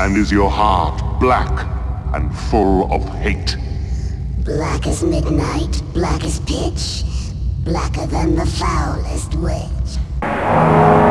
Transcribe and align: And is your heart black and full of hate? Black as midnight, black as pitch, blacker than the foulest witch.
And 0.00 0.16
is 0.16 0.32
your 0.32 0.48
heart 0.48 1.20
black 1.20 1.66
and 2.14 2.34
full 2.34 2.90
of 2.90 3.06
hate? 3.18 3.58
Black 4.38 4.86
as 4.86 5.04
midnight, 5.04 5.82
black 5.92 6.24
as 6.24 6.40
pitch, 6.40 7.04
blacker 7.64 8.06
than 8.06 8.34
the 8.34 8.46
foulest 8.46 9.34
witch. 9.34 11.09